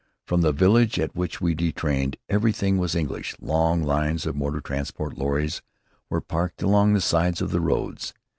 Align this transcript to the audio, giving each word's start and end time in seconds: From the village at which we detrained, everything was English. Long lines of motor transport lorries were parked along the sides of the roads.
From 0.25 0.41
the 0.41 0.51
village 0.51 0.97
at 0.97 1.15
which 1.15 1.41
we 1.41 1.53
detrained, 1.53 2.17
everything 2.27 2.79
was 2.79 2.95
English. 2.95 3.35
Long 3.39 3.83
lines 3.83 4.25
of 4.25 4.35
motor 4.35 4.59
transport 4.59 5.15
lorries 5.15 5.61
were 6.09 6.21
parked 6.21 6.63
along 6.63 6.93
the 6.93 6.99
sides 7.01 7.39
of 7.39 7.51
the 7.51 7.61
roads. 7.61 8.11